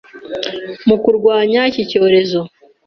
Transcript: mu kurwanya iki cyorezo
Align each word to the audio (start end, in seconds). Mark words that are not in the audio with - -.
mu 0.87 0.95
kurwanya 1.03 1.59
iki 1.71 1.83
cyorezo 1.89 2.39